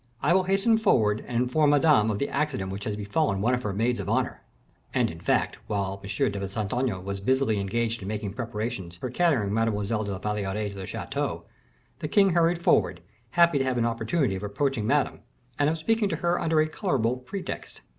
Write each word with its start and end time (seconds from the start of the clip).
I 0.23 0.33
will 0.33 0.45
hasten 0.45 0.79
forward 0.79 1.23
and 1.27 1.43
inform 1.43 1.69
Madame 1.69 2.09
of 2.09 2.17
the 2.17 2.27
accident 2.27 2.71
which 2.71 2.85
has 2.85 2.95
befallen 2.95 3.39
one 3.39 3.53
of 3.53 3.61
her 3.61 3.71
maids 3.71 3.99
of 3.99 4.09
honor." 4.09 4.41
And, 4.95 5.11
in 5.11 5.19
fact, 5.19 5.57
while 5.67 5.99
M. 6.03 6.31
de 6.31 6.47
Saint 6.49 6.73
Aignan 6.73 7.05
was 7.05 7.19
busily 7.19 7.59
engaged 7.59 8.01
in 8.01 8.07
making 8.07 8.33
preparations 8.33 8.95
for 8.97 9.11
carrying 9.11 9.53
Mademoiselle 9.53 10.03
de 10.03 10.11
la 10.11 10.17
Valliere 10.17 10.69
to 10.69 10.73
the 10.75 10.87
chateau, 10.87 11.43
the 11.99 12.07
king 12.07 12.31
hurried 12.31 12.63
forward, 12.63 13.01
happy 13.37 13.59
to 13.59 13.63
have 13.63 13.77
an 13.77 13.85
opportunity 13.85 14.35
of 14.35 14.41
approaching 14.41 14.87
Madame, 14.87 15.19
and 15.59 15.69
of 15.69 15.77
speaking 15.77 16.09
to 16.09 16.15
her 16.15 16.39
under 16.41 16.59
a 16.59 16.67
colorable 16.67 17.17
pretext. 17.17 17.81